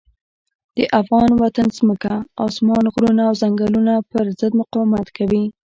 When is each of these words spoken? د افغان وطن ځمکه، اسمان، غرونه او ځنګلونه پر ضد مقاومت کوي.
د 0.77 0.79
افغان 0.99 1.29
وطن 1.41 1.67
ځمکه، 1.77 2.13
اسمان، 2.45 2.83
غرونه 2.93 3.21
او 3.29 3.33
ځنګلونه 3.41 3.93
پر 4.11 4.25
ضد 4.39 4.51
مقاومت 4.61 5.07
کوي. 5.17 5.43